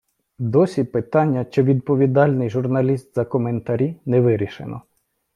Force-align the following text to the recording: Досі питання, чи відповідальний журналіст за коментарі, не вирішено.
Досі 0.39 0.83
питання, 0.83 1.45
чи 1.45 1.63
відповідальний 1.63 2.49
журналіст 2.49 3.15
за 3.15 3.25
коментарі, 3.25 3.95
не 4.05 4.21
вирішено. 4.21 4.81